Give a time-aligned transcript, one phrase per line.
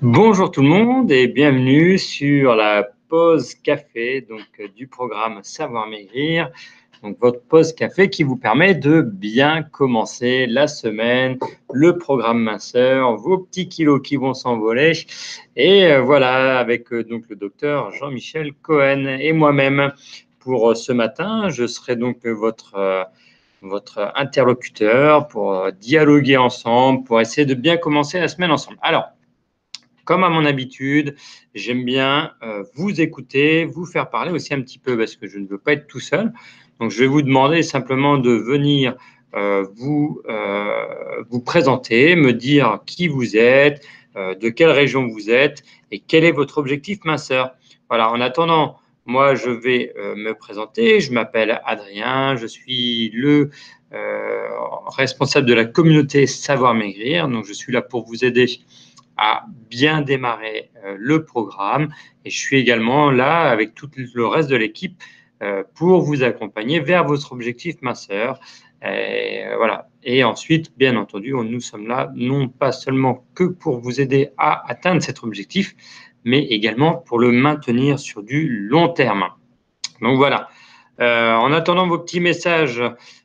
[0.00, 6.50] Bonjour tout le monde et bienvenue sur la pause café donc, du programme Savoir Maigrir.
[7.02, 11.36] Donc, votre pause café qui vous permet de bien commencer la semaine,
[11.72, 14.92] le programme minceur, vos petits kilos qui vont s'envoler.
[15.56, 19.92] Et euh, voilà, avec euh, donc le docteur Jean-Michel Cohen et moi-même.
[20.38, 23.08] Pour euh, ce matin, je serai donc votre
[23.62, 28.78] votre interlocuteur pour dialoguer ensemble, pour essayer de bien commencer la semaine ensemble.
[28.82, 29.06] Alors,
[30.04, 31.14] comme à mon habitude,
[31.54, 35.38] j'aime bien euh, vous écouter, vous faire parler aussi un petit peu parce que je
[35.38, 36.32] ne veux pas être tout seul.
[36.80, 38.96] Donc, je vais vous demander simplement de venir
[39.34, 45.62] euh, vous, euh, vous présenter, me dire qui vous êtes, de quelle région vous êtes
[45.90, 47.54] et quel est votre objectif minceur.
[47.88, 51.00] Voilà, en attendant, moi, je vais me présenter.
[51.00, 53.50] Je m'appelle Adrien, je suis le
[54.96, 57.28] responsable de la communauté Savoir Maigrir.
[57.28, 58.46] Donc, je suis là pour vous aider
[59.16, 61.92] à bien démarrer euh, le programme.
[62.24, 65.00] Et je suis également là avec tout le reste de l'équipe
[65.42, 68.40] euh, pour vous accompagner vers votre objectif minceur.
[68.82, 69.88] Et, euh, voilà.
[70.02, 74.68] Et ensuite, bien entendu, nous sommes là non pas seulement que pour vous aider à
[74.68, 75.76] atteindre cet objectif,
[76.24, 79.28] mais également pour le maintenir sur du long terme.
[80.00, 80.48] Donc voilà.
[80.98, 82.82] en attendant vos petits messages,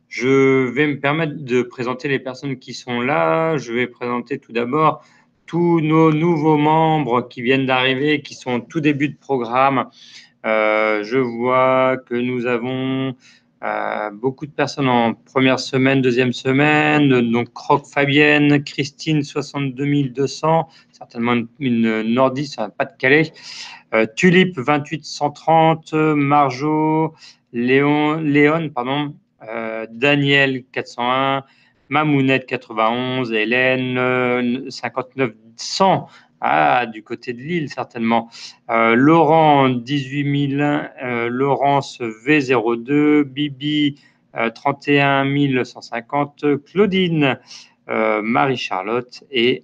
[0.07, 3.57] je vais me permettre de présenter les personnes qui sont là.
[3.57, 5.03] Je vais présenter tout d'abord
[5.47, 9.89] tous nos nouveaux membres qui viennent d'arriver, qui sont tout début de programme.
[10.45, 13.15] Euh, je vois que nous avons
[13.63, 17.31] euh, beaucoup de personnes en première semaine, deuxième semaine.
[17.31, 23.31] Donc, Croc Fabienne, Christine, 62 200, certainement une, nordiste, pas de Calais.
[23.93, 27.13] Euh, Tulip, 28 130, Marjo,
[27.53, 29.15] Léon, Léon pardon,
[29.91, 31.43] Daniel, 401.
[31.89, 36.07] Mamounette 91, Hélène 59 100,
[36.41, 38.29] ah, du côté de Lille certainement.
[38.69, 43.99] Euh, Laurent 18 000, Laurence V02, Bibi
[44.53, 47.39] 31 150, Claudine,
[47.89, 49.63] euh, Marie-Charlotte et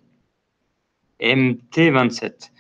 [1.20, 2.52] MT27.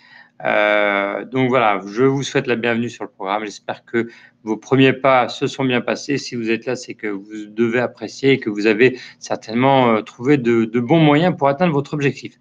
[0.44, 3.46] Euh, donc voilà, je vous souhaite la bienvenue sur le programme.
[3.46, 4.10] J'espère que
[4.44, 6.18] vos premiers pas se sont bien passés.
[6.18, 10.02] Si vous êtes là, c'est que vous devez apprécier et que vous avez certainement euh,
[10.02, 12.38] trouvé de, bons moyens pour atteindre votre objectif.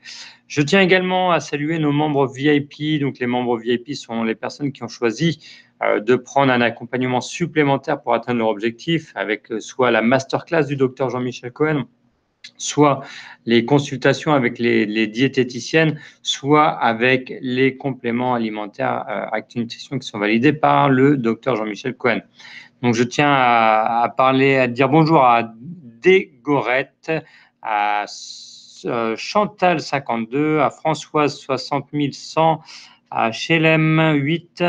[0.49, 3.01] Je tiens également à saluer nos membres VIP.
[3.01, 5.39] Donc les membres VIP sont les personnes qui ont choisi
[5.83, 10.77] euh, de prendre un accompagnement supplémentaire pour atteindre leur objectif avec soit la masterclass du
[10.77, 11.85] docteur Jean-Michel Cohen,
[12.57, 13.01] soit
[13.47, 19.05] les consultations avec les, diététiciennes, soit avec les compléments alimentaires
[19.35, 22.21] euh, qui sont validés par le docteur Jean-Michel Cohen.
[22.83, 25.53] Donc, je tiens à, parler, à dire bonjour à
[26.03, 27.13] Dégorette,
[27.63, 28.07] à
[28.87, 32.61] euh, Chantal 52, à Françoise 60 100,
[33.11, 34.65] à Chelem 8,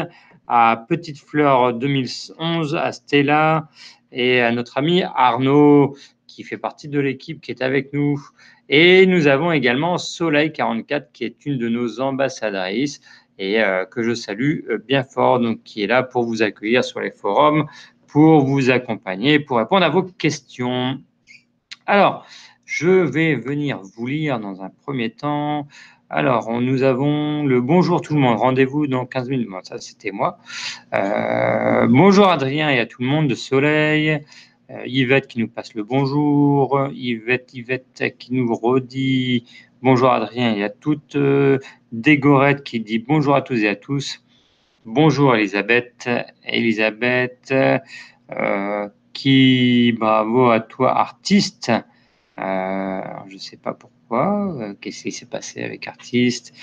[0.48, 3.68] à Petite Fleur 2011, à Stella
[4.12, 5.96] et à notre ami Arnaud
[6.34, 8.20] qui fait partie de l'équipe, qui est avec nous.
[8.70, 13.02] Et nous avons également Soleil 44, qui est une de nos ambassadrices
[13.38, 16.84] et euh, que je salue euh, bien fort, donc qui est là pour vous accueillir
[16.84, 17.68] sur les forums,
[18.08, 21.00] pour vous accompagner, pour répondre à vos questions.
[21.86, 22.26] Alors,
[22.66, 25.68] je vais venir vous lire dans un premier temps.
[26.10, 28.38] Alors, nous avons le bonjour tout le monde.
[28.38, 29.50] Rendez-vous dans 15 minutes.
[29.64, 30.38] ça, c'était moi.
[30.94, 34.24] Euh, bonjour Adrien et à tout le monde de Soleil.
[34.74, 36.90] Euh, Yvette qui nous passe le bonjour.
[36.94, 39.46] Yvette, Yvette qui nous redit
[39.82, 41.16] bonjour Adrien et à toutes.
[41.16, 41.60] Euh,
[41.92, 44.24] Dégorette qui dit bonjour à tous et à tous.
[44.86, 46.10] Bonjour Elisabeth.
[46.44, 47.54] Elisabeth
[48.32, 51.72] euh, qui, bravo à toi, artiste.
[52.38, 56.54] Je ne sais pas pourquoi euh, qu'est-ce qui s'est passé avec Artiste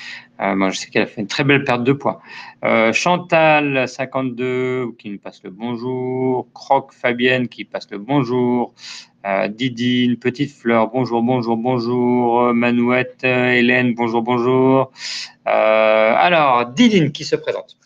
[0.41, 2.21] euh, Moi, je sais qu'elle a fait une très belle perte de poids.
[2.65, 6.49] Euh, Chantal, 52, qui nous passe le bonjour.
[6.53, 8.75] Croc Fabienne, qui passe le bonjour.
[9.51, 12.55] Didine, Petite Fleur, bonjour, bonjour, bonjour.
[12.55, 14.93] Manouette, Hélène, bonjour, bonjour.
[15.45, 17.77] alors, Didine qui se présente.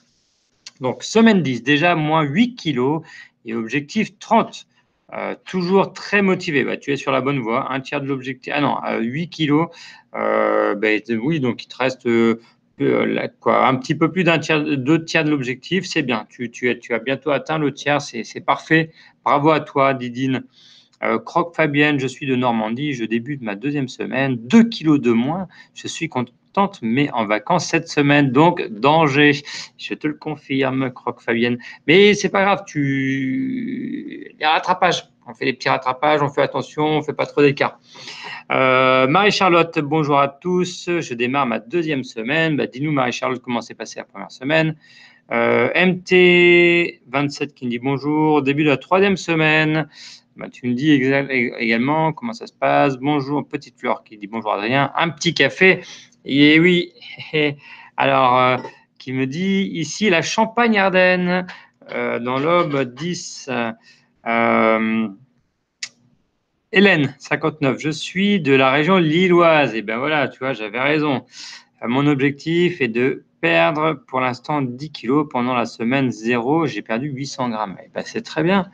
[0.81, 3.03] Donc, semaine 10, déjà moins 8 kilos
[3.45, 4.69] et objectif 30.
[5.15, 6.65] Euh, toujours très motivé.
[6.65, 7.73] Bah, tu es sur la bonne voie.
[7.73, 8.53] Un tiers de l'objectif.
[8.55, 9.69] Ah non, 8 kilos.
[10.15, 10.89] Euh, bah,
[11.23, 12.41] oui, donc il te reste euh,
[12.81, 15.87] un petit peu plus d'un tiers, deux tiers de l'objectif.
[15.87, 16.27] C'est bien.
[16.31, 18.01] Tu, tu, as bientôt atteint le tiers.
[18.01, 18.91] C'est parfait.
[19.25, 20.45] Bravo à toi, Didine.
[21.27, 22.95] Croc Fabienne, je suis de Normandie.
[22.95, 24.37] Je débute ma deuxième semaine.
[24.37, 25.49] 2 kilos de moins.
[25.75, 26.09] Je suis
[26.83, 28.31] mais en vacances cette semaine.
[28.31, 29.33] Donc, danger.
[29.79, 31.59] Je te le confirme, Croc Fabienne.
[31.87, 32.65] Mais c'est pas grave.
[32.67, 35.09] Tu il y rattrapage.
[35.27, 37.79] On fait des petits rattrapages, on fait attention, on fait pas trop d'écart.
[38.53, 40.91] Euh, Marie-Charlotte, bonjour à tous.
[41.01, 42.59] Je démarre ma deuxième semaine.
[42.59, 44.77] Bah, dis-nous, Marie-Charlotte, comment s'est passée la première semaine?
[45.33, 48.43] Euh, MT27 qui me dit bonjour.
[48.43, 49.89] Début de la troisième semaine.
[50.37, 52.99] Bah, tu me dis également comment ça se passe.
[52.99, 54.93] Bonjour, Petite Fleur qui dit bonjour Adrien.
[54.95, 55.81] Un petit café.
[56.25, 56.93] Et oui.
[57.97, 58.57] Alors, euh,
[58.99, 61.47] qui me dit ici la Champagne-Ardenne
[61.91, 63.51] dans l'Aube 10.
[66.77, 67.79] Hélène, 59.
[67.79, 69.77] Je suis de la région lilloise.
[69.77, 71.25] Et bien voilà, tu vois, j'avais raison.
[71.83, 76.67] Euh, mon objectif est de perdre pour l'instant 10 kilos pendant la semaine 0.
[76.67, 77.77] J'ai perdu 800 grammes.
[77.85, 78.73] Et ben, c'est très bien.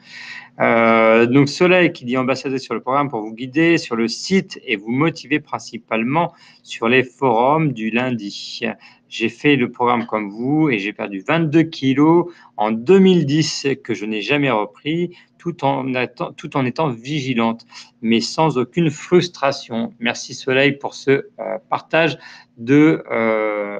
[0.60, 4.60] Euh, donc Soleil qui dit ambassadeur sur le programme pour vous guider sur le site
[4.64, 8.60] et vous motiver principalement sur les forums du lundi.
[9.08, 14.04] J'ai fait le programme comme vous et j'ai perdu 22 kilos en 2010 que je
[14.04, 15.86] n'ai jamais repris tout en,
[16.36, 17.66] tout en étant vigilante,
[18.02, 19.94] mais sans aucune frustration.
[19.98, 22.18] Merci Soleil pour ce euh, partage
[22.58, 23.78] de, euh,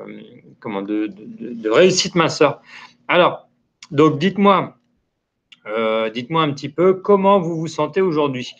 [0.59, 2.63] comment, de, de, réussite, ma soeur.
[3.09, 3.51] Alors,
[3.91, 4.80] donc dites-moi,
[6.13, 8.55] dites-moi un petit peu comment vous vous sentez aujourd'hui.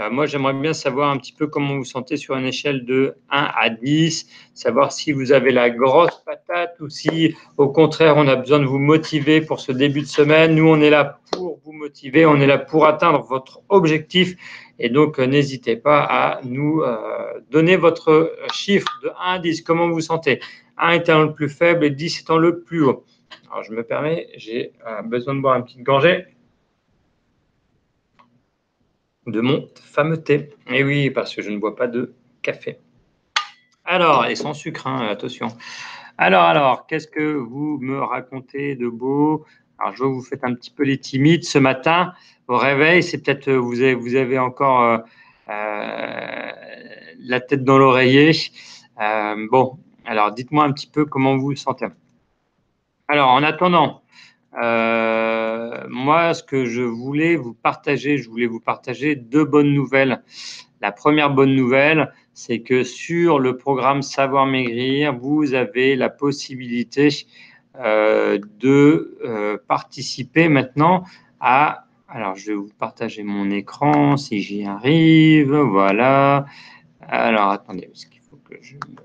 [0.00, 2.84] Euh, moi, j'aimerais bien savoir un petit peu comment vous vous sentez sur une échelle
[2.84, 8.16] de 1 à 10, savoir si vous avez la grosse patate ou si, au contraire,
[8.16, 10.56] on a besoin de vous motiver pour ce début de semaine.
[10.56, 14.34] Nous, on est là pour vous motiver, on est là pour atteindre votre objectif.
[14.80, 16.98] Et donc, euh, n'hésitez pas à nous euh,
[17.52, 19.62] donner votre chiffre de 1 à 10.
[19.62, 20.40] Comment vous vous sentez?
[20.76, 23.04] 1 étant le plus faible et 10 étant le plus haut.
[23.48, 24.72] Alors, je me permets, j'ai
[25.04, 26.24] besoin de boire une petite gorgée
[29.26, 30.50] de mon fameux thé.
[30.68, 32.78] Et eh oui, parce que je ne bois pas de café.
[33.84, 35.48] Alors, et sans sucre, hein, attention.
[36.16, 39.44] Alors, alors, qu'est-ce que vous me racontez de beau?
[39.78, 42.12] Alors, je vois que vous faites un petit peu les timides ce matin
[42.48, 43.02] au réveil.
[43.02, 44.98] C'est peut-être euh, vous avez, vous avez encore euh,
[45.50, 46.50] euh,
[47.18, 48.32] la tête dans l'oreiller.
[49.50, 51.86] bon, alors dites-moi un petit peu comment vous vous sentez.
[53.08, 54.02] Alors, en attendant,
[54.62, 55.43] euh,
[55.88, 60.22] moi, ce que je voulais vous partager, je voulais vous partager deux bonnes nouvelles.
[60.80, 67.08] La première bonne nouvelle, c'est que sur le programme Savoir Maigrir, vous avez la possibilité
[67.76, 71.04] euh, de euh, participer maintenant
[71.40, 71.86] à...
[72.06, 75.54] Alors, je vais vous partager mon écran si j'y arrive.
[75.54, 76.46] Voilà.
[77.00, 79.04] Alors, attendez, parce qu'il faut que je me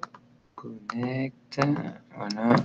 [0.55, 1.61] connecte.
[2.15, 2.55] Voilà.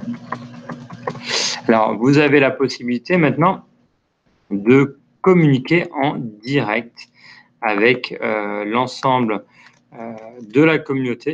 [1.68, 3.64] Alors, vous avez la possibilité maintenant
[4.62, 7.08] de communiquer en direct
[7.62, 9.44] avec euh, l'ensemble
[9.98, 10.12] euh,
[10.42, 11.32] de la communauté.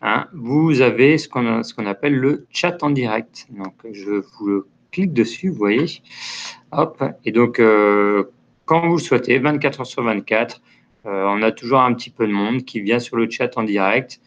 [0.00, 0.26] Hein.
[0.32, 3.46] Vous avez ce qu'on appelle le chat en direct.
[3.50, 5.86] Donc, je vous clique dessus, vous voyez.
[6.72, 7.02] Hop.
[7.24, 8.24] Et donc, euh,
[8.64, 10.60] quand vous le souhaitez, 24 heures sur 24,
[11.04, 14.20] on a toujours un petit peu de monde qui vient sur le chat en direct.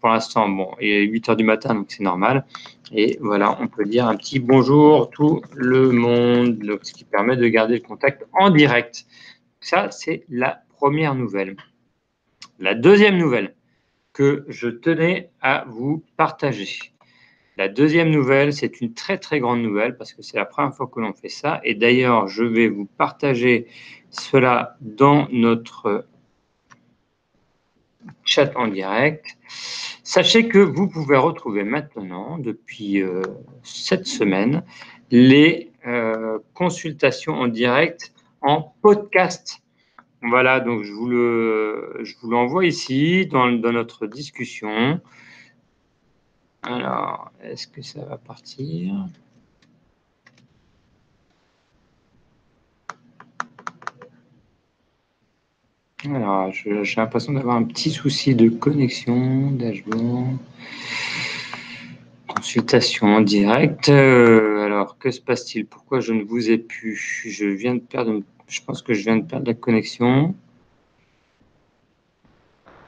[0.00, 2.44] Pour l'instant, bon, il est 8 heures du matin, donc c'est normal.
[2.92, 7.46] Et voilà, on peut dire un petit bonjour tout le monde, ce qui permet de
[7.48, 9.06] garder le contact en direct.
[9.60, 11.56] Ça, c'est la première nouvelle.
[12.58, 13.54] La deuxième nouvelle
[14.12, 16.68] que je tenais à vous partager.
[17.56, 20.88] La deuxième nouvelle, c'est une très très grande nouvelle parce que c'est la première fois
[20.92, 21.60] que l'on fait ça.
[21.64, 23.66] Et d'ailleurs, je vais vous partager
[24.10, 26.06] cela dans notre
[28.24, 29.36] chat en direct.
[30.02, 33.22] Sachez que vous pouvez retrouver maintenant, depuis euh,
[33.62, 34.62] cette semaine,
[35.10, 39.62] les euh, consultations en direct en podcast.
[40.22, 45.00] Voilà, donc je vous l'envoie ici dans notre discussion.
[46.62, 48.94] Alors, est-ce que ça va partir?
[56.12, 60.36] Alors, j'ai l'impression d'avoir un petit souci de connexion, dashboard,
[62.28, 63.88] consultation en direct.
[63.88, 65.64] Euh, alors, que se passe-t-il?
[65.64, 67.24] Pourquoi je ne vous ai plus?
[67.26, 70.34] Je viens de perdre, je pense que je viens de perdre la connexion.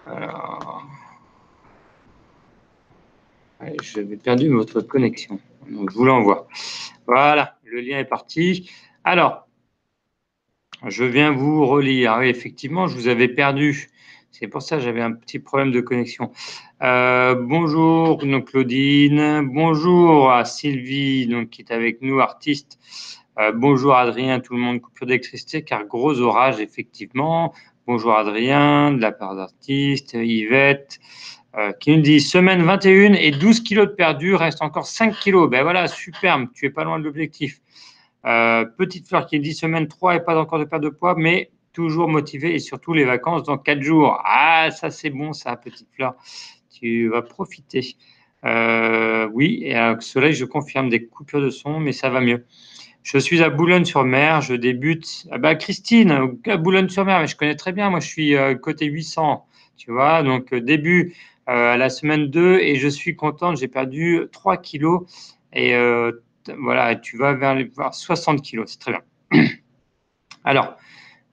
[0.06, 0.86] Alors,
[3.82, 5.40] j'avais perdu votre connexion.
[5.66, 6.48] Je vous l'envoie.
[7.06, 8.70] Voilà, le lien est parti.
[9.04, 9.45] Alors,
[10.84, 12.12] je viens vous relire.
[12.12, 13.88] Ah effectivement, je vous avais perdu.
[14.30, 16.30] C'est pour ça que j'avais un petit problème de connexion.
[16.82, 19.48] Euh, bonjour Claudine.
[19.50, 22.78] Bonjour à Sylvie qui est avec nous, artiste.
[23.38, 27.54] Euh, bonjour Adrien, tout le monde, coupure d'électricité car gros orage, effectivement.
[27.86, 30.14] Bonjour Adrien, de la part d'artiste.
[30.14, 30.98] Yvette,
[31.56, 35.48] euh, qui nous dit semaine 21 et 12 kilos de perdu, reste encore 5 kilos.
[35.48, 37.60] Ben voilà, superbe, tu es pas loin de l'objectif.
[38.26, 41.50] Euh, petite fleur qui dit semaine 3 et pas encore de perte de poids, mais
[41.72, 44.20] toujours motivé et surtout les vacances dans quatre jours.
[44.24, 46.14] Ah, ça c'est bon, ça, petite fleur.
[46.70, 47.96] Tu vas profiter.
[48.44, 52.44] Euh, oui, et avec soleil, je confirme des coupures de son, mais ça va mieux.
[53.02, 55.26] Je suis à Boulogne-sur-Mer, je débute.
[55.30, 58.86] Ah bah, Christine, à Boulogne-sur-Mer, mais je connais très bien, moi je suis euh, côté
[58.86, 61.14] 800, tu vois, donc début
[61.46, 65.04] à la semaine 2 et je suis contente, j'ai perdu 3 kilos
[65.52, 65.76] et
[66.58, 69.44] voilà, tu vas vers les 60 kilos, c'est très bien.
[70.44, 70.76] Alors,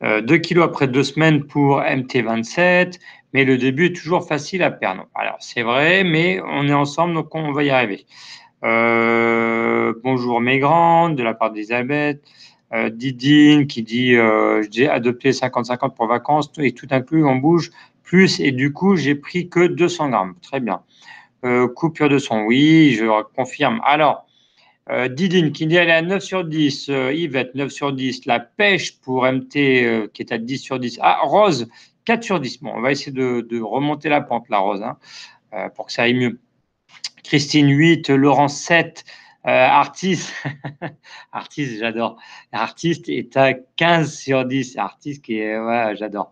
[0.02, 3.00] 2 kilos après deux semaines pour MT27,
[3.34, 5.08] mais le début est toujours facile à perdre.
[5.16, 8.06] Alors, c'est vrai, mais on est ensemble, donc on va y arriver.
[8.64, 12.24] Euh, bonjour mes de la part d'Elisabeth.
[12.74, 17.72] Euh, Didine qui dit euh, j'ai adopté 50-50 pour vacances et tout inclus, on bouge
[18.04, 20.36] plus et du coup, j'ai pris que 200 grammes.
[20.42, 20.82] Très bien.
[21.76, 23.82] coupure de son, oui, je confirme.
[23.84, 24.26] Alors,
[24.90, 29.52] Didine qui est à 9 sur 10, Yvette 9 sur 10, la pêche pour MT
[30.12, 31.00] qui est à 10 sur 10.
[31.02, 31.70] Ah, Rose
[32.06, 32.62] 4 sur 10.
[32.62, 34.98] Bon, on va essayer de, remonter la pente, la Rose, hein,
[35.76, 36.40] pour que ça aille mieux.
[37.24, 39.06] Christine 8, Laurent 7,
[39.46, 40.34] euh, artiste,
[41.34, 42.18] artiste, j'adore.
[42.54, 44.78] Artiste est à 15 sur 10.
[44.78, 46.32] Artiste qui est, ouais, j'adore.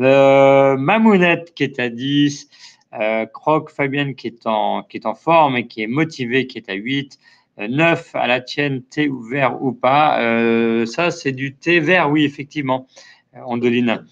[0.00, 2.48] Euh, Mamounette qui est à 10.
[3.00, 6.58] Euh, Croc Fabienne qui est, en, qui est en forme et qui est motivée, qui
[6.58, 7.18] est à 8.
[7.58, 10.16] 9 à la tienne, thé ouvert ou pas.
[10.86, 12.86] ça, c'est du thé vert, oui, effectivement,
[13.34, 14.04] Ondoline.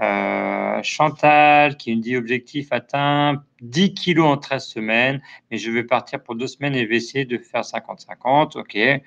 [0.00, 5.82] Euh, Chantal qui me dit objectif atteint 10 kilos en 13 semaines, mais je vais
[5.82, 8.58] partir pour deux semaines et vais essayer de faire 50-50.
[8.58, 8.76] OK.
[8.76, 9.00] Euh,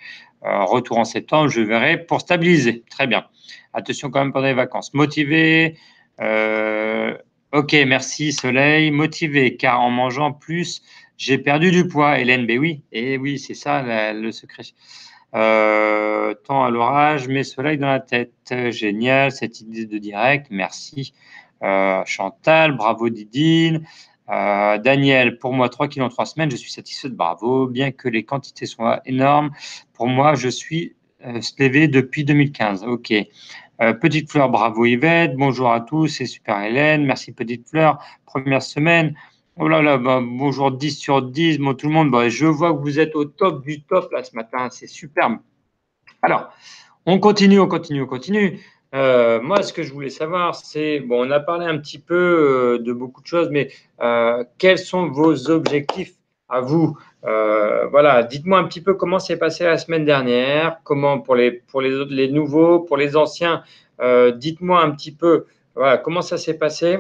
[0.65, 2.83] retour en septembre, je verrai pour stabiliser.
[2.89, 3.25] Très bien.
[3.73, 4.93] Attention quand même pendant les vacances.
[4.93, 5.77] Motivé.
[6.19, 7.17] Euh,
[7.53, 8.91] ok, merci Soleil.
[8.91, 10.81] Motivé car en mangeant plus,
[11.21, 12.19] j'ai perdu du poids.
[12.19, 12.81] Hélène, ben oui.
[12.91, 14.63] Et oui, c'est ça le secret.
[15.35, 18.33] Euh, temps à l'orage, mais soleil dans la tête.
[18.71, 20.47] Génial, cette idée de direct.
[20.49, 21.13] Merci.
[21.61, 23.85] Euh, Chantal, bravo Didine.
[24.31, 27.91] Euh, Daniel, pour moi, 3 kilos en 3 semaines, je suis satisfait de bravo, bien
[27.91, 29.51] que les quantités soient énormes.
[29.93, 31.39] Pour moi, je suis euh,
[31.87, 32.83] depuis 2015.
[32.83, 33.13] Ok.
[33.99, 35.35] Petite Fleur, bravo Yvette.
[35.35, 37.05] Bonjour à tous, c'est super Hélène.
[37.05, 37.97] Merci Petite Fleur.
[38.25, 39.15] Première semaine.
[39.57, 42.73] Oh là là, bah, bonjour 10 sur 10, bon, tout le monde, bah, je vois
[42.73, 45.39] que vous êtes au top du top là ce matin, c'est superbe.
[46.21, 46.53] Alors,
[47.05, 48.61] on continue, on continue, on continue.
[48.95, 52.15] Euh, moi, ce que je voulais savoir, c'est, bon, on a parlé un petit peu
[52.15, 53.69] euh, de beaucoup de choses, mais
[54.01, 56.13] euh, quels sont vos objectifs
[56.47, 56.97] à vous?
[57.21, 61.81] Voilà, dites-moi un petit peu comment s'est passé la semaine dernière, comment pour les, pour
[61.81, 63.63] les, les nouveaux, pour les anciens,
[63.99, 66.99] dites-moi un petit peu voilà, comment ça s'est passé?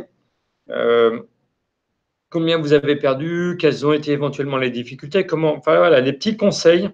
[2.31, 6.37] Combien vous avez perdu, quelles ont été éventuellement les difficultés, comment, enfin voilà, des petits
[6.37, 6.89] conseils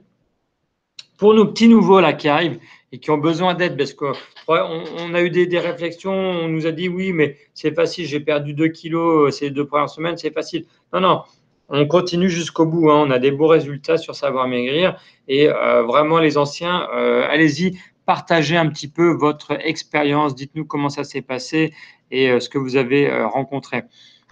[1.18, 2.60] pour nos petits nouveaux là qui arrivent
[2.92, 4.14] et qui ont besoin d'aide parce qu'on
[4.48, 8.54] on a eu des, réflexions, on nous a dit oui, mais c'est facile, j'ai perdu
[8.54, 10.66] 2 kilos ces deux premières semaines, c'est facile.
[10.92, 11.22] Non, non,
[11.70, 13.04] on continue jusqu'au bout, hein.
[13.08, 17.78] on a des beaux résultats sur Savoir Maigrir et euh, vraiment les anciens, euh, allez-y,
[18.06, 21.74] partagez un petit peu votre expérience, dites-nous comment ça s'est passé
[22.10, 23.84] et euh, ce que vous avez rencontré.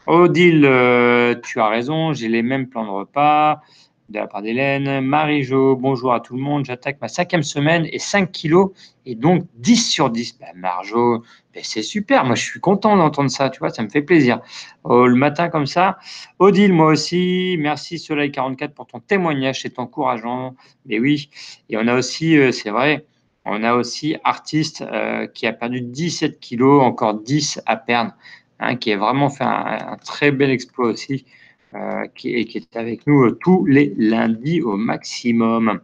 [0.08, 3.62] Odile, euh, tu as raison, j'ai les mêmes plans de repas
[4.10, 5.02] de la part d'Hélène.
[5.02, 6.64] Marie-Jo, bonjour à tout le monde.
[6.66, 8.72] J'attaque ma cinquième semaine et 5 kilos
[9.08, 10.38] et donc 10 sur 10.
[10.40, 11.24] Ben, Marjo,
[11.56, 12.24] ben, c'est super.
[12.24, 13.50] Moi, je suis content d'entendre ça.
[13.50, 14.42] Tu vois, ça me fait plaisir.
[14.84, 15.98] Oh, le matin comme ça.
[16.38, 17.56] Odile, moi aussi.
[17.60, 19.62] Merci Soleil44 pour ton témoignage.
[19.62, 20.56] C'est encourageant.
[20.86, 21.32] Mais oui.
[21.70, 23.06] Et on a aussi, euh, c'est vrai,
[23.44, 28.12] on a aussi Artiste euh, qui a perdu 17 kilos, encore 10 à perdre.
[28.60, 31.26] Hein, qui a vraiment fait un, très bel exploit aussi,
[31.74, 35.82] euh, qui, est avec nous euh, tous les lundis au maximum.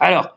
[0.00, 0.36] Alors,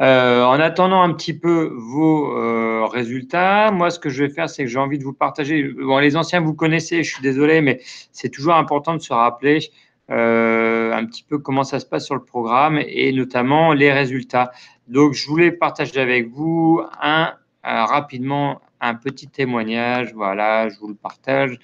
[0.00, 4.64] euh, en attendant un petit peu vos résultats, moi, ce que je vais faire, c'est
[4.64, 5.64] que j'ai envie de vous partager.
[5.64, 7.80] Bon, les anciens, vous connaissez, je suis désolé, mais
[8.12, 9.70] c'est toujours important de se rappeler
[10.08, 14.52] un petit peu comment ça se passe sur le programme et notamment les résultats.
[14.86, 17.32] Donc, je voulais partager avec vous un
[17.64, 20.12] rapidement un petit témoignage.
[20.14, 21.58] Voilà, je vous le partage.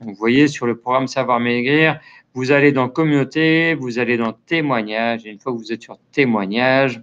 [0.00, 2.00] vous voyez, sur le programme Savoir Maigrir,
[2.34, 5.24] vous allez dans Communauté, vous allez dans Témoignage.
[5.26, 7.00] Et une fois que vous êtes sur Témoignage,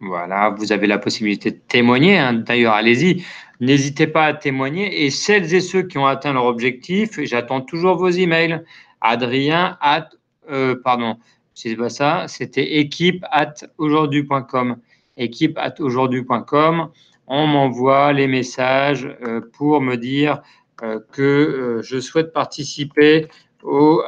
[0.00, 2.18] voilà, vous avez la possibilité de témoigner.
[2.18, 2.32] Hein.
[2.32, 3.24] D'ailleurs, allez-y,
[3.60, 5.04] n'hésitez pas à témoigner.
[5.04, 8.64] Et celles et ceux qui ont atteint leur objectif, j'attends toujours vos emails.
[9.00, 10.08] Adrien at,
[10.50, 11.18] euh, pardon,
[11.54, 14.76] c'est pas ça, c'était équipe at aujourd'hui.com.
[15.16, 16.90] Équipe at aujourd'hui.com
[17.26, 20.42] on m'envoie les messages euh, pour me dire
[20.82, 23.28] euh, que euh, je souhaite participer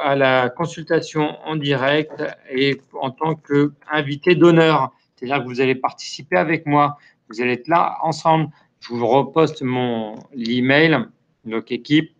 [0.03, 2.21] à la consultation en direct
[2.51, 4.91] et en tant qu'invité d'honneur.
[5.15, 6.97] C'est-à-dire que vous allez participer avec moi,
[7.29, 8.49] vous allez être là ensemble.
[8.81, 11.05] Je vous reposte mon l'email,
[11.45, 12.11] donc équipe.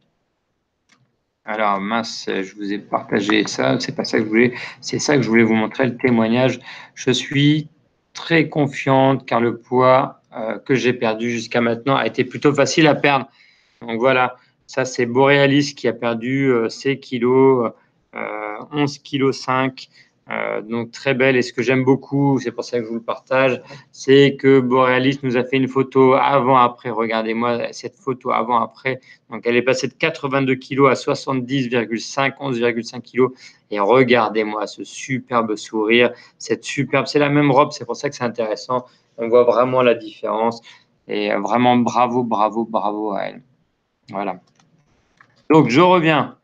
[1.43, 5.17] Alors mince, je vous ai partagé ça, c'est pas ça que je voulais, c'est ça
[5.17, 6.61] que je voulais vous montrer, le témoignage.
[6.93, 7.67] Je suis
[8.15, 12.87] très confiante car le poids euh, que j'ai perdu jusqu'à maintenant a été plutôt facile
[12.87, 13.27] à perdre.
[13.81, 17.71] Donc voilà, ça c'est Borealis qui a perdu euh, ses kilos,
[18.71, 19.89] 11 kg 5
[20.31, 22.95] euh, donc très belle et ce que j'aime beaucoup, c'est pour ça que je vous
[22.95, 26.89] le partage, c'est que Borealis nous a fait une photo avant-après.
[26.89, 28.99] Regardez-moi cette photo avant-après.
[29.29, 33.33] Donc elle est passée de 82 kg à 70,5, 11,5 kg.
[33.69, 38.15] Et regardez-moi ce superbe sourire, cette superbe, c'est la même robe, c'est pour ça que
[38.15, 38.85] c'est intéressant.
[39.17, 40.61] On voit vraiment la différence
[41.07, 43.43] et vraiment bravo, bravo, bravo à elle.
[44.09, 44.39] Voilà.
[45.51, 46.37] Donc je reviens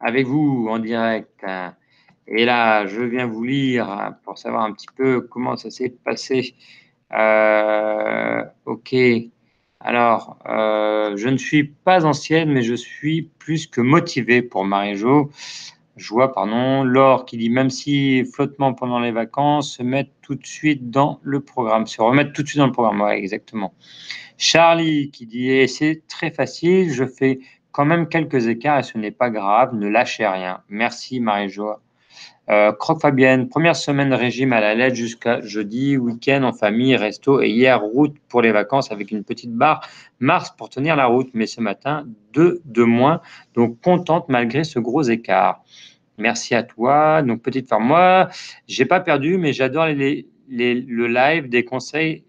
[0.00, 1.30] avec vous en direct.
[1.42, 1.74] Hein.
[2.28, 6.54] Et là, je viens vous lire pour savoir un petit peu comment ça s'est passé.
[7.12, 8.94] Euh, ok.
[9.80, 15.30] Alors, euh, je ne suis pas ancienne, mais je suis plus que motivée pour Marie-Jo.
[15.96, 16.82] Joie, pardon.
[16.84, 21.20] Laure qui dit même si flottement pendant les vacances, se mettre tout de suite dans
[21.22, 23.00] le programme, se remettre tout de suite dans le programme.
[23.00, 23.74] Oui, exactement.
[24.36, 27.40] Charlie qui dit et c'est très facile, je fais
[27.72, 30.60] quand même quelques écarts et ce n'est pas grave, ne lâchez rien.
[30.68, 31.76] Merci Marie-Jo
[32.48, 37.40] euh, Croque Fabienne, première semaine régime à la lettre jusqu'à jeudi, week-end en famille, resto
[37.42, 39.86] et hier route pour les vacances avec une petite barre
[40.20, 43.20] Mars pour tenir la route, mais ce matin deux de moins,
[43.54, 45.64] donc contente malgré ce gros écart.
[46.18, 47.22] Merci à toi.
[47.22, 48.28] Donc petite femme, moi
[48.68, 52.24] j'ai pas perdu, mais j'adore les, le live des conseils,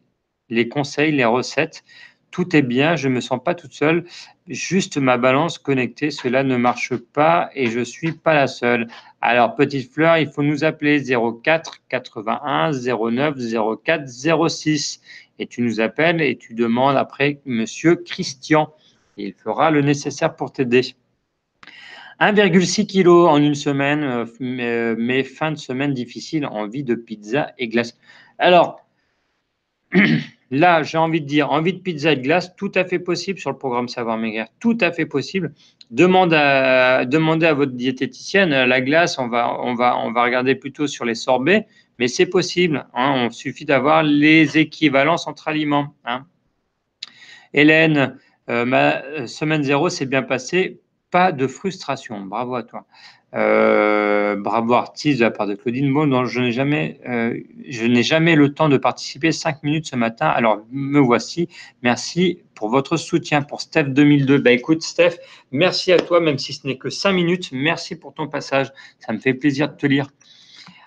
[0.49, 1.83] les conseils, les recettes
[2.31, 4.05] tout est bien, je me sens pas toute seule,
[4.47, 8.87] juste ma balance connectée, cela ne marche pas et je suis pas la seule.
[9.21, 13.35] Alors, petite fleur, il faut nous appeler 04 81 09
[13.83, 15.01] 04 06
[15.39, 18.73] et tu nous appelles et tu demandes après Monsieur Christian.
[19.17, 20.95] Il fera le nécessaire pour t'aider.
[22.19, 27.53] 1,6 kg en une semaine, euh, euh, mais fin de semaine difficile, envie de pizza
[27.57, 27.97] et glace.
[28.39, 28.81] Alors,
[30.49, 33.39] Là, j'ai envie de dire, envie de pizza et de glace, tout à fait possible
[33.39, 35.53] sur le programme Savoir Maigrir, tout à fait possible.
[35.91, 41.67] Demandez à, votre diététicienne, euh, la glace, on va regarder plutôt sur les sorbets,
[41.99, 42.87] mais c'est possible.
[42.93, 45.95] Hein, on suffit d'avoir les équivalences entre aliments.
[46.05, 46.25] Hein.
[47.53, 48.17] Hélène,
[48.49, 50.79] euh, ma euh, semaine zéro s'est bien passée,
[51.11, 52.21] pas de frustration.
[52.21, 52.85] Bravo à toi.
[53.35, 57.37] Euh, bravo artiste de la part de Claudine dont je n'ai jamais, euh,
[57.67, 60.27] je n'ai jamais le temps de participer cinq minutes ce matin.
[60.27, 61.49] Alors me voici.
[61.83, 64.37] Merci pour votre soutien pour Steph 2002.
[64.37, 65.17] Bah écoute Steph,
[65.51, 67.49] merci à toi, même si ce n'est que cinq minutes.
[67.51, 68.71] Merci pour ton passage.
[68.99, 70.07] Ça me fait plaisir de te lire.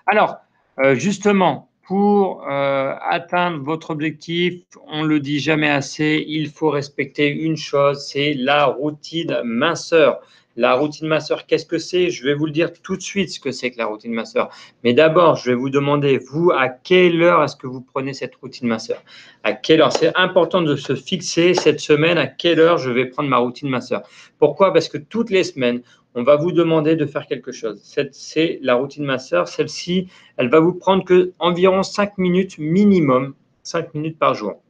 [0.07, 0.37] Alors
[0.79, 7.57] euh, justement, pour atteindre votre objectif, on le dit jamais assez, il faut respecter une
[7.57, 10.21] chose, c'est la routine minceur.
[10.57, 12.09] La routine masseur, qu'est-ce que c'est?
[12.09, 14.49] Je vais vous le dire tout de suite ce que c'est que la routine masseur.
[14.83, 18.35] Mais d'abord, je vais vous demander, vous, à quelle heure est-ce que vous prenez cette
[18.35, 19.01] routine masseur?
[19.43, 19.93] À quelle heure?
[19.93, 23.69] C'est important de se fixer cette semaine à quelle heure je vais prendre ma routine
[23.69, 24.03] masseur.
[24.39, 24.73] Pourquoi?
[24.73, 25.83] Parce que toutes les semaines,
[26.15, 27.81] on va vous demander de faire quelque chose.
[28.11, 29.47] C'est la routine masseur.
[29.47, 34.61] Celle-ci, elle va vous prendre que environ 5 minutes minimum, 5 minutes par jour.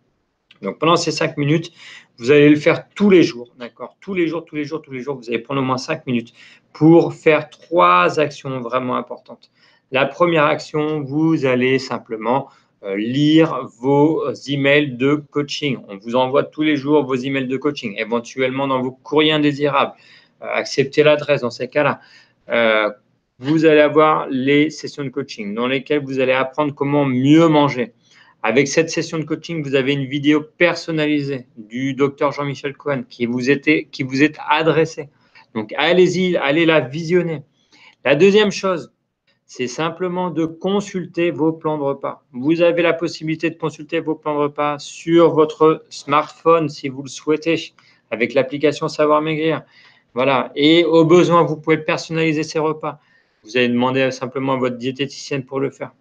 [0.61, 1.71] Donc pendant ces 5 minutes,
[2.21, 3.97] vous allez le faire tous les jours, d'accord?
[3.99, 6.05] Tous les jours, tous les jours, tous les jours, vous allez prendre au moins 5
[6.05, 6.33] minutes
[6.71, 9.49] pour faire trois actions vraiment importantes.
[9.89, 12.47] La première action, vous allez simplement
[12.83, 15.79] euh, lire vos emails de coaching.
[15.87, 19.93] On vous envoie tous les jours vos emails de coaching, éventuellement dans vos courriers indésirables.
[20.43, 22.01] Euh, acceptez l'adresse dans ces cas-là.
[22.49, 22.91] Euh,
[23.39, 27.93] vous allez avoir les sessions de coaching dans lesquelles vous allez apprendre comment mieux manger.
[28.43, 33.27] Avec cette session de coaching, vous avez une vidéo personnalisée du docteur Jean-Michel Cohen qui
[33.27, 35.09] vous, est adressée.
[35.53, 37.43] Donc, allez-y, allez la visionner.
[38.03, 38.91] La deuxième chose,
[39.45, 42.23] c'est simplement de consulter vos plans de repas.
[42.31, 47.03] Vous avez la possibilité de consulter vos plans de repas sur votre smartphone si vous
[47.03, 47.73] le souhaitez,
[48.09, 49.61] avec l'application Savoir Maigrir.
[50.15, 50.51] Voilà.
[50.55, 52.99] Et au besoin, vous pouvez personnaliser ces repas.
[53.43, 55.91] Vous allez demander simplement à votre diététicienne pour le faire.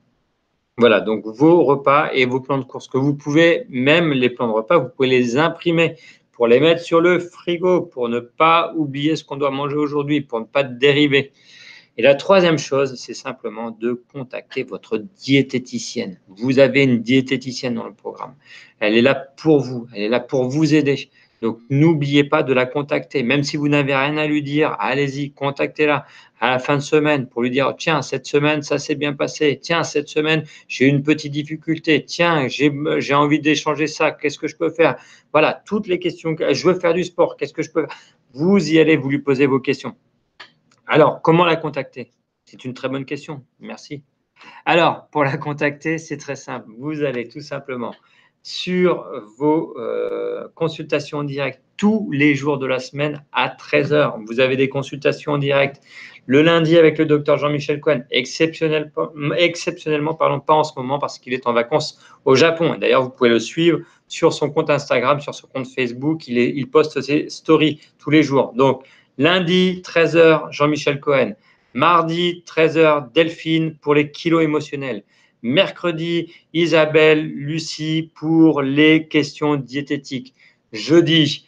[0.81, 4.49] Voilà, donc vos repas et vos plans de course que vous pouvez, même les plans
[4.49, 5.97] de repas, vous pouvez les imprimer
[6.33, 10.23] pour les mettre sur le frigo, pour ne pas oublier ce qu'on doit manger aujourd'hui,
[10.23, 11.33] pour ne pas dériver.
[11.99, 16.19] Et la troisième chose, c'est simplement de contacter votre diététicienne.
[16.29, 18.35] Vous avez une diététicienne dans le programme.
[18.79, 21.11] Elle est là pour vous, elle est là pour vous aider.
[21.41, 23.23] Donc, n'oubliez pas de la contacter.
[23.23, 26.05] Même si vous n'avez rien à lui dire, allez-y, contactez-la
[26.39, 29.59] à la fin de semaine pour lui dire, tiens, cette semaine, ça s'est bien passé.
[29.61, 32.05] Tiens, cette semaine, j'ai une petite difficulté.
[32.05, 34.11] Tiens, j'ai envie d'échanger ça.
[34.11, 34.97] Qu'est-ce que je peux faire?
[35.33, 36.37] Voilà, toutes les questions.
[36.39, 37.37] Je veux faire du sport.
[37.37, 37.97] Qu'est-ce que je peux faire
[38.35, 39.97] Vous y allez, vous lui posez vos questions.
[40.87, 42.11] Alors, comment la contacter?
[42.45, 43.45] C'est une très bonne question.
[43.61, 44.03] Merci.
[44.67, 46.71] Alors, pour la contacter, c'est très simple.
[46.79, 47.95] Vous allez tout simplement
[48.43, 54.25] sur vos euh, consultations en direct tous les jours de la semaine à 13h.
[54.27, 55.81] Vous avez des consultations en direct
[56.27, 61.33] le lundi avec le docteur Jean-Michel Cohen, exceptionnellement, parlons pas en ce moment parce qu'il
[61.33, 62.77] est en vacances au Japon.
[62.79, 66.29] D'ailleurs, vous pouvez le suivre sur son compte Instagram, sur son compte Facebook.
[66.29, 68.53] Il, il poste ses stories tous les jours.
[68.55, 68.85] Donc,
[69.19, 71.33] lundi, 13h, Jean-Michel Cohen.
[71.75, 75.05] Mardi, 13h, Delphine pour les kilos émotionnels.
[75.43, 80.35] Mercredi, Isabelle, Lucie pour les questions diététiques.
[80.73, 81.47] Jeudi,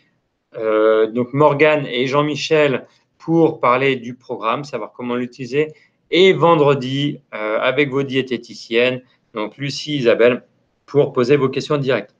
[0.56, 2.86] euh, donc Morgane et Jean-Michel
[3.18, 5.68] pour parler du programme, savoir comment l'utiliser.
[6.10, 9.02] Et vendredi, euh, avec vos diététiciennes,
[9.34, 10.42] donc Lucie, Isabelle,
[10.86, 12.14] pour poser vos questions directes.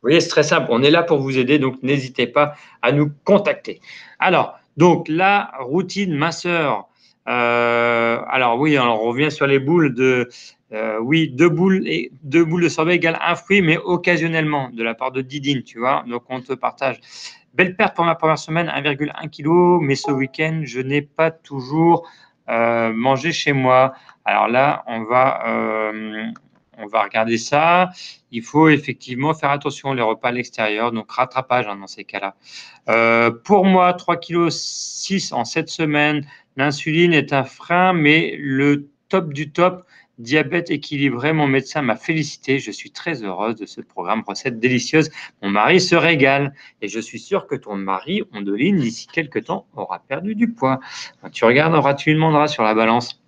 [0.00, 0.68] Vous voyez, c'est très simple.
[0.70, 3.80] On est là pour vous aider, donc n'hésitez pas à nous contacter.
[4.20, 6.88] Alors, donc la routine minceur.
[7.26, 10.28] Euh, alors oui, on revient sur les boules de
[10.72, 11.82] euh, oui, deux boules,
[12.22, 16.04] de sorbet égale un fruit, mais occasionnellement, de la part de Didine, tu vois.
[16.06, 17.00] Donc, on te partage.
[17.54, 22.06] Belle perte pour ma première semaine, 1,1 kg, mais ce week-end, je n'ai pas toujours
[22.50, 23.94] euh, mangé chez moi.
[24.26, 26.26] Alors là, on va, euh,
[26.76, 27.88] on va regarder ça.
[28.30, 32.36] Il faut effectivement faire attention les repas à l'extérieur, donc rattrapage hein, dans ces cas-là.
[33.44, 36.26] pour moi, 3,6 kg en 7 semaines.
[36.56, 39.84] L'insuline est un frein, mais le top du top,
[40.18, 42.58] Diabète équilibré, mon médecin m'a félicité.
[42.58, 45.10] Je suis très heureuse de ce programme recette délicieuse.
[45.42, 49.66] Mon mari se régale et je suis sûre que ton mari, Ondoline, d'ici quelques temps,
[49.76, 50.80] aura perdu du poids.
[51.32, 53.22] tu regarderas, tu lui demanderas sur la balance.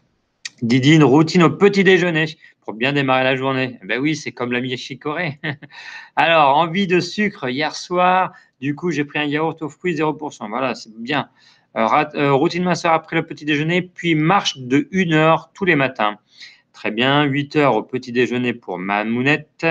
[0.62, 3.78] Didi, une routine au petit déjeuner pour bien démarrer la journée.
[3.84, 5.38] Ben oui, c'est comme l'ami chicorée.
[6.16, 8.32] Alors, envie de sucre hier soir.
[8.60, 10.48] Du coup, j'ai pris un yaourt aux fruits 0%.
[10.48, 11.30] Voilà, c'est bien.
[11.76, 15.76] Euh, euh, routine minceur après le petit déjeuner, puis marche de 1 heure tous les
[15.76, 16.18] matins.
[16.80, 19.66] Très bien, 8 heures au petit déjeuner pour ma mounette.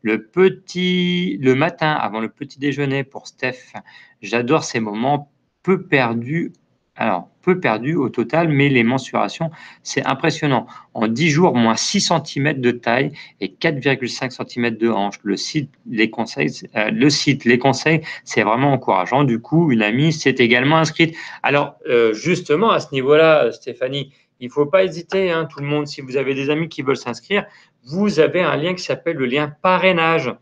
[0.00, 3.72] Le petit, le matin avant le petit déjeuner pour Steph.
[4.20, 5.32] J'adore ces moments
[5.64, 6.52] peu perdus.
[6.94, 9.50] Alors, peu perdus au total, mais les mensurations,
[9.82, 10.68] c'est impressionnant.
[10.94, 15.16] En 10 jours, moins 6 cm de taille et 4,5 cm de hanche.
[15.24, 19.24] Le site, les conseils, euh, le site, les conseils, c'est vraiment encourageant.
[19.24, 21.16] Du coup, une amie s'est également inscrite.
[21.42, 25.66] Alors, euh, justement, à ce niveau-là, Stéphanie, il ne faut pas hésiter, hein, tout le
[25.66, 27.46] monde, si vous avez des amis qui veulent s'inscrire,
[27.84, 30.34] vous avez un lien qui s'appelle le lien parrainage.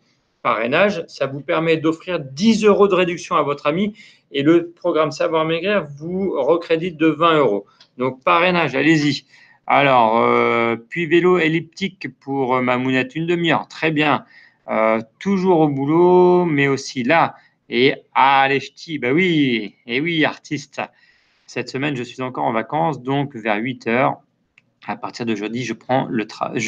[0.42, 3.92] Parrainage, ça vous permet d'offrir 10 euros de réduction à votre ami
[4.32, 7.66] et le programme Savoir Maigrir vous recrédite de 20 euros.
[7.98, 9.26] Donc, parrainage, allez-y.
[9.66, 14.24] Alors, euh, puis vélo elliptique pour ma mounette, une demi-heure, très bien.
[14.70, 17.34] Euh, toujours au boulot, mais aussi là.
[17.68, 20.80] Et allez, ch'ti, bah oui, et oui, artiste.
[21.52, 24.20] Cette semaine, je suis encore en vacances, donc vers 8 heures,
[24.86, 25.72] à partir de jeudi, je,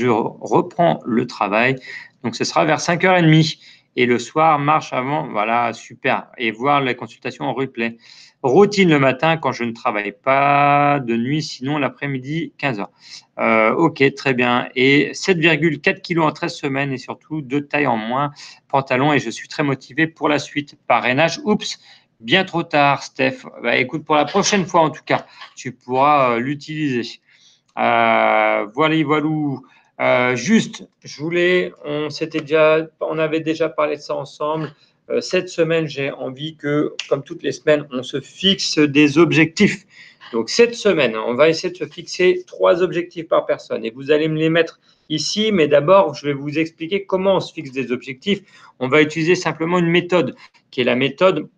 [0.09, 1.77] reprends le travail.
[2.25, 3.61] Donc, ce sera vers 5h30.
[3.95, 6.27] Et le soir, marche avant, voilà, super.
[6.37, 7.97] Et voir les consultations en replay.
[8.43, 12.87] Routine le matin quand je ne travaille pas de nuit, sinon l'après-midi, 15h.
[13.39, 14.69] Euh, ok, très bien.
[14.75, 18.33] Et 7,4 kg en 13 semaines et surtout deux tailles en moins,
[18.67, 19.13] pantalon.
[19.13, 20.77] Et je suis très motivé pour la suite.
[20.89, 21.79] Parrainage, oups,
[22.23, 23.45] bien trop tard, Steph.
[23.63, 27.21] Bah, écoute, pour la prochaine fois, en tout cas, tu pourras euh, l'utiliser.
[27.79, 29.29] Euh, voilà, voilà.
[30.01, 34.73] Euh, juste, je voulais, on s'était déjà, on avait déjà parlé de ça ensemble.
[35.21, 39.85] Cette semaine, j'ai envie que, comme toutes les semaines, on se fixe des objectifs.
[40.33, 44.11] Donc cette semaine, on va essayer de se fixer trois objectifs par personne et vous
[44.11, 44.81] allez me les mettre
[45.11, 48.41] ici, mais d'abord, je vais vous expliquer comment on se fixe des objectifs.
[48.79, 50.35] On va utiliser simplement une méthode
[50.71, 51.49] qui est la méthode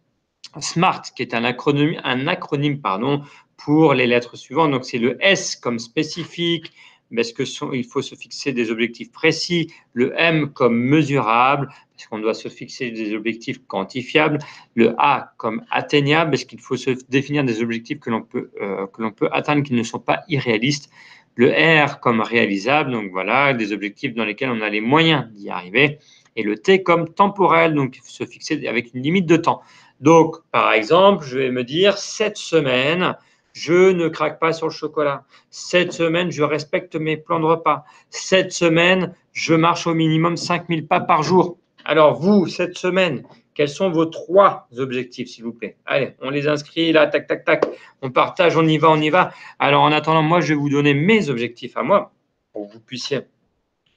[0.60, 3.22] SMART, qui est un acronyme, un acronyme pardon,
[3.56, 4.70] pour les lettres suivantes.
[4.70, 6.72] Donc, c'est le S comme spécifique,
[7.14, 7.42] parce que
[7.74, 12.48] il faut se fixer des objectifs précis, le M comme mesurable, parce qu'on doit se
[12.48, 14.38] fixer des objectifs quantifiables,
[14.74, 18.86] le A comme atteignable, parce qu'il faut se définir des objectifs que l'on peut, euh,
[18.88, 20.90] que l'on peut atteindre qui ne sont pas irréalistes,
[21.36, 25.50] le R comme réalisable, donc voilà, des objectifs dans lesquels on a les moyens d'y
[25.50, 25.98] arriver,
[26.36, 29.62] et le T comme temporel, donc il faut se fixer avec une limite de temps.
[30.04, 33.16] Donc, par exemple, je vais me dire, cette semaine,
[33.54, 35.24] je ne craque pas sur le chocolat.
[35.48, 37.86] Cette semaine, je respecte mes plans de repas.
[38.10, 41.56] Cette semaine, je marche au minimum 5000 pas par jour.
[41.86, 43.22] Alors, vous, cette semaine,
[43.54, 45.78] quels sont vos trois objectifs, s'il vous plaît?
[45.86, 47.64] Allez, on les inscrit là, tac, tac, tac.
[48.02, 49.32] On partage, on y va, on y va.
[49.58, 52.12] Alors, en attendant, moi, je vais vous donner mes objectifs à moi
[52.52, 53.20] pour que vous puissiez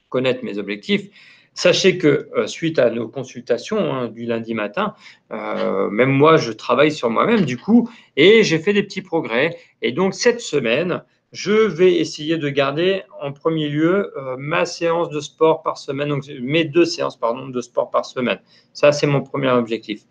[0.08, 1.10] connaître mes objectifs.
[1.58, 4.94] Sachez que euh, suite à nos consultations hein, du lundi matin,
[5.32, 9.58] euh, même moi, je travaille sur moi-même du coup, et j'ai fait des petits progrès.
[9.82, 15.10] Et donc, cette semaine, je vais essayer de garder en premier lieu euh, ma séance
[15.10, 18.38] de sport par semaine, donc mes deux séances pardon, de sport par semaine.
[18.72, 20.02] Ça, c'est mon premier objectif.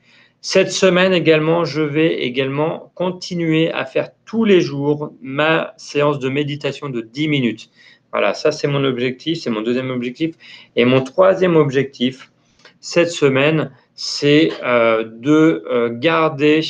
[0.41, 6.27] Cette semaine également, je vais également continuer à faire tous les jours ma séance de
[6.27, 7.69] méditation de 10 minutes.
[8.11, 10.35] Voilà, ça c'est mon objectif, c'est mon deuxième objectif.
[10.75, 12.31] Et mon troisième objectif,
[12.79, 16.61] cette semaine, c'est euh, de euh, garder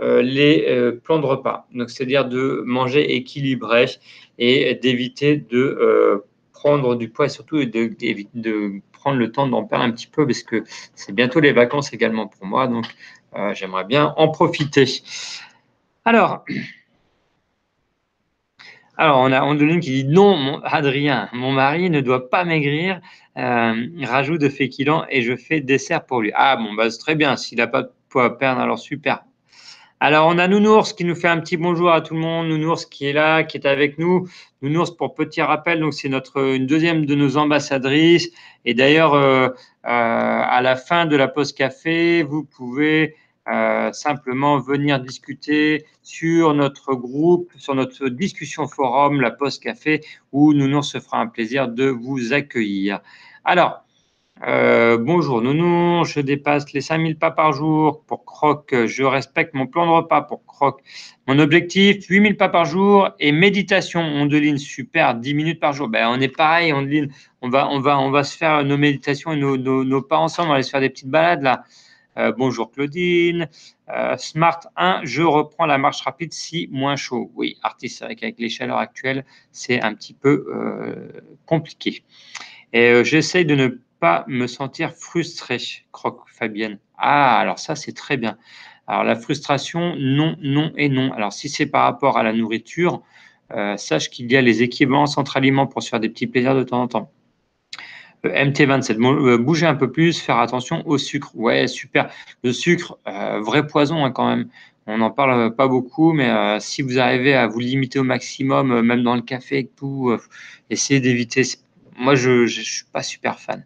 [0.00, 1.66] euh, les plans de repas.
[1.74, 3.86] Donc, c'est-à-dire de manger équilibré
[4.38, 7.90] et d'éviter de prendre du poids et surtout de,
[8.34, 11.92] de prendre le temps d'en perdre un petit peu parce que c'est bientôt les vacances
[11.92, 12.68] également pour moi.
[12.68, 12.86] Donc,
[13.54, 14.84] j'aimerais bien en profiter.
[16.04, 16.44] Alors,
[19.00, 23.00] alors, on a Andeline qui dit non, Adrien, mon mari ne doit pas maigrir.
[23.36, 26.32] Euh, rajoute de féculents et je fais dessert pour lui.
[26.34, 27.36] Ah bon, bah, c'est très bien.
[27.36, 29.22] S'il n'a pas de poids à perdre, alors super.
[30.00, 32.48] Alors, on a Nounours qui nous fait un petit bonjour à tout le monde.
[32.48, 34.28] Nounours qui est là, qui est avec nous.
[34.62, 38.30] Nounours, pour petit rappel, donc c'est notre une deuxième de nos ambassadrices.
[38.64, 39.52] Et d'ailleurs, euh, euh,
[39.84, 43.14] à la fin de la pause café, vous pouvez
[43.50, 50.52] euh, simplement venir discuter sur notre groupe, sur notre discussion forum, la Poste Café, où
[50.52, 53.00] Nounours se fera un plaisir de vous accueillir.
[53.44, 53.84] Alors,
[54.46, 59.66] euh, bonjour Nounours, je dépasse les 5000 pas par jour pour Croc, je respecte mon
[59.66, 60.80] plan de repas pour Croc.
[61.26, 65.88] Mon objectif, 8000 pas par jour et méditation, Ondeline, super, 10 minutes par jour.
[65.88, 69.36] Ben, on est pareil, on va, on, va, on va se faire nos méditations et
[69.36, 71.64] nos, nos, nos pas ensemble, on va aller se faire des petites balades là.
[72.18, 73.48] Euh, bonjour Claudine.
[73.90, 77.30] Euh, Smart 1, je reprends la marche rapide si moins chaud.
[77.36, 81.12] Oui, artiste, avec, avec les chaleurs actuelles, c'est un petit peu euh,
[81.46, 82.02] compliqué.
[82.72, 83.68] Et j'essaye de ne
[84.00, 85.58] pas me sentir frustré,
[85.92, 86.78] croque Fabienne.
[86.96, 88.36] Ah, alors ça, c'est très bien.
[88.88, 91.12] Alors la frustration, non, non et non.
[91.12, 93.02] Alors si c'est par rapport à la nourriture,
[93.76, 96.64] sache qu'il y a les équivalents entre aliments pour se faire des petits plaisirs de
[96.64, 97.12] temps en temps.
[98.24, 101.30] MT27, euh, bouger un peu plus, faire attention au sucre.
[101.34, 102.10] Ouais, super.
[102.42, 104.48] Le sucre, euh, vrai poison hein, quand même.
[104.86, 108.80] On n'en parle pas beaucoup, mais euh, si vous arrivez à vous limiter au maximum,
[108.80, 110.16] même dans le café et tout,
[110.70, 111.42] essayez d'éviter.
[111.98, 113.64] Moi, je ne suis pas super fan.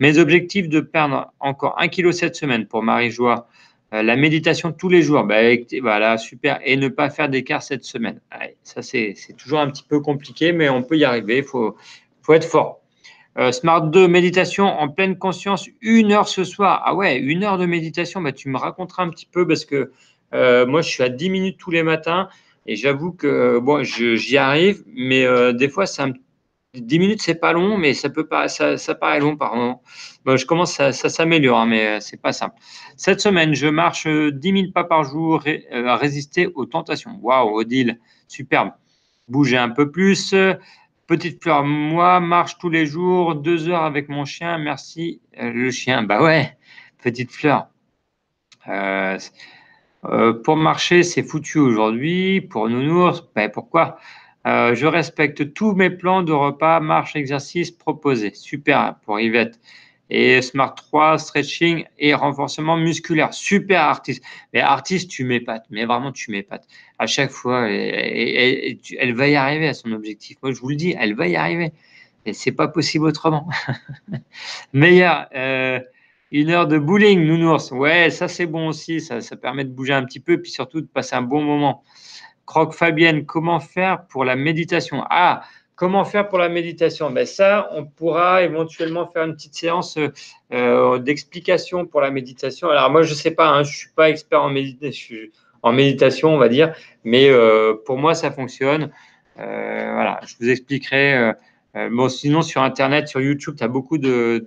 [0.00, 3.46] Mes objectifs de perdre encore 1 kg cette semaine pour Marie-Joie.
[3.92, 5.42] la méditation tous les jours, bah,
[5.80, 6.58] voilà, super.
[6.64, 8.20] Et ne pas faire d'écart cette semaine.
[8.64, 11.38] ça, c'est toujours un petit peu compliqué, mais on peut y arriver.
[11.38, 11.76] Il faut,
[12.22, 12.80] faut être fort.
[13.36, 16.82] Euh, Smart 2, méditation en pleine conscience, une heure ce soir.
[16.84, 19.90] Ah ouais, une heure de méditation, bah, tu me raconteras un petit peu parce que
[20.34, 22.28] euh, moi, je suis à 10 minutes tous les matins
[22.66, 26.06] et j'avoue que bon, j'y arrive, mais euh, des fois, ça
[26.74, 29.82] 10 minutes, c'est pas long, mais ça, peut pas, ça, ça paraît long par moment.
[30.26, 32.56] je commence, ça, ça s'améliore, hein, mais c'est pas simple.
[32.96, 35.42] Cette semaine, je marche 10 000 pas par jour
[35.72, 37.18] à résister aux tentations.
[37.22, 38.70] Waouh, Odile, superbe.
[39.28, 40.34] Bouger un peu plus.
[41.06, 45.20] Petite fleur, moi, marche tous les jours, deux heures avec mon chien, merci.
[45.38, 46.56] Euh, le chien, bah ouais,
[47.02, 47.68] petite fleur.
[48.68, 49.18] Euh,
[50.06, 52.40] euh, pour marcher, c'est foutu aujourd'hui.
[52.40, 53.98] Pour nounours, ben pourquoi?
[54.46, 58.34] Je respecte tous mes plans de repas, marche, exercice proposés.
[58.34, 59.58] Super pour Yvette.
[60.10, 63.32] Et Smart 3, stretching et renforcement musculaire.
[63.32, 64.22] Super artiste.
[64.52, 65.64] Mais artiste, tu m'épates.
[65.70, 66.66] Mais vraiment, tu m'épates.
[66.98, 70.36] À chaque fois, elle, va y arriver à son objectif.
[70.42, 71.72] Moi, je vous le dis, elle va y arriver.
[72.26, 73.48] Et c'est pas possible autrement.
[74.72, 75.80] Meilleur, euh,
[76.30, 77.70] une heure de bowling, nounours.
[77.70, 79.00] Ouais, ça c'est bon aussi.
[79.00, 81.82] Ça, ça permet de bouger un petit peu, puis surtout de passer un bon moment.
[82.46, 85.04] Croque Fabienne, comment faire pour la méditation?
[85.10, 85.44] Ah,
[85.76, 87.10] Comment faire pour la méditation?
[87.10, 89.98] Ben Ça, on pourra éventuellement faire une petite séance
[90.52, 92.68] euh, d'explication pour la méditation.
[92.68, 96.38] Alors moi, je ne sais pas, hein, je ne suis pas expert en, méditation, on
[96.38, 98.92] va dire, mais euh, pour moi, ça fonctionne.
[99.40, 101.32] Euh, voilà, je vous expliquerai.
[101.90, 104.38] bon, sinon, sur Internet, sur YouTube, tu as beaucoup de,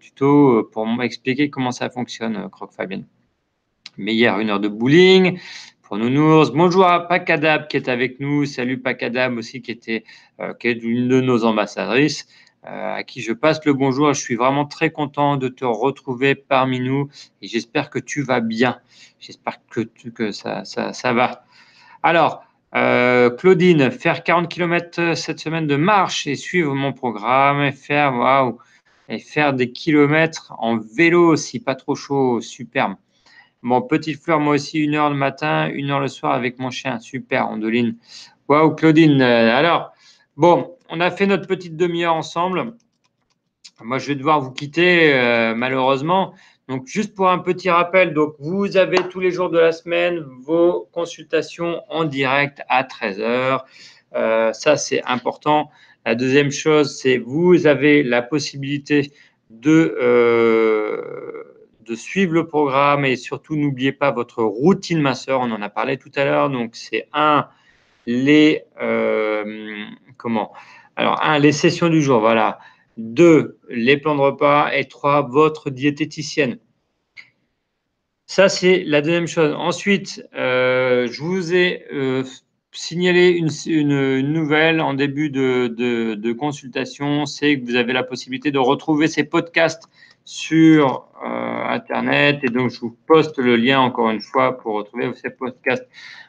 [0.00, 3.02] tutos pour m'expliquer comment ça fonctionne, Croque Fabien.
[3.98, 5.38] Mais hier, une heure de bowling,
[5.86, 6.50] pour Nounours.
[6.50, 8.44] Bonjour à Pacadab qui est avec nous.
[8.44, 10.02] Salut Pacadab aussi qui était
[10.40, 12.26] euh, qui est une de nos ambassadrices.
[12.64, 14.12] Euh, à qui je passe le bonjour.
[14.12, 17.08] Je suis vraiment très content de te retrouver parmi nous
[17.40, 18.80] et j'espère que tu vas bien.
[19.20, 21.44] J'espère que, ça, ça, va.
[22.02, 22.42] Alors,
[22.74, 28.12] euh, Claudine, faire 40 km cette semaine de marche et suivre mon programme et faire,
[28.14, 28.58] waouh,
[29.08, 32.96] et faire des kilomètres en vélo aussi, pas trop chaud, superbe.
[33.66, 36.70] Bon, petite fleur, moi aussi, une heure le matin, une heure le soir avec mon
[36.70, 37.96] chien, super, Andoline.
[38.46, 39.20] Waouh, Claudine.
[39.20, 39.92] Alors,
[40.36, 42.76] bon, on a fait notre petite demi-heure ensemble.
[43.82, 46.32] Moi, je vais devoir vous quitter, euh, malheureusement.
[46.68, 50.24] Donc, juste pour un petit rappel, donc vous avez tous les jours de la semaine
[50.42, 53.64] vos consultations en direct à 13h.
[54.14, 55.72] Euh, ça, c'est important.
[56.04, 59.10] La deuxième chose, c'est vous avez la possibilité
[59.50, 61.45] de, euh,
[61.86, 65.40] de suivre le programme et surtout, n'oubliez pas votre routine masseur.
[65.40, 66.50] On en a parlé tout à l'heure.
[66.50, 67.48] Donc, c'est un,
[68.06, 69.84] les, euh,
[70.16, 70.52] comment?
[70.96, 72.58] Alors, un, les sessions du jour, voilà.
[72.96, 74.72] Deux, les plans de repas.
[74.72, 76.58] Et trois, votre diététicienne.
[78.26, 79.54] Ça, c'est la deuxième chose.
[79.56, 82.24] Ensuite, euh, je vous ai euh,
[82.72, 87.26] signalé une, nouvelle en début de consultation.
[87.26, 89.88] C'est que vous avez la possibilité de retrouver ces podcasts
[90.26, 92.40] sur euh, Internet.
[92.42, 95.88] Et donc, je vous poste le lien encore une fois pour retrouver ces podcasts.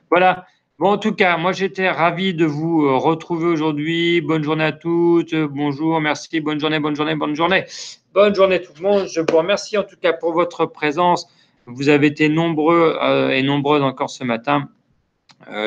[0.10, 0.46] Voilà.
[0.80, 4.22] Bon, en tout cas, moi, j'étais ravi de vous euh, retrouver aujourd'hui.
[4.22, 5.34] Bonne journée à toutes.
[5.34, 6.40] Bonjour, merci.
[6.40, 7.66] Bonne journée, bonne journée, bonne journée.
[8.14, 9.08] Bonne journée tout le monde.
[9.12, 11.28] Je vous remercie en tout cas pour votre présence.
[11.66, 14.70] Vous avez été nombreux euh, et nombreuses encore ce matin.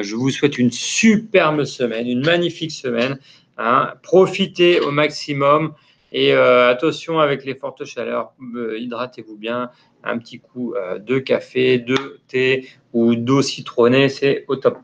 [0.02, 3.18] Je vous souhaite une superbe semaine, une magnifique semaine.
[3.56, 3.94] Hein.
[4.02, 5.74] Profitez au maximum
[6.12, 8.33] et attention avec les fortes chaleurs.
[8.77, 9.70] hydratez-vous bien.
[10.03, 14.79] Un petit coup de café, de thé ou d'eau citronnée, c'est au top.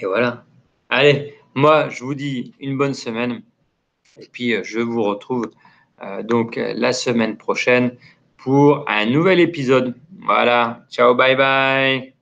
[0.00, 0.44] Et voilà.
[0.88, 3.42] Allez, moi, je vous dis une bonne semaine.
[4.20, 5.50] Et puis, euh, je vous retrouve
[6.02, 7.96] euh, donc euh, la semaine prochaine
[8.36, 9.94] pour un nouvel épisode.
[10.20, 10.84] Voilà.
[10.90, 12.13] Ciao, bye bye.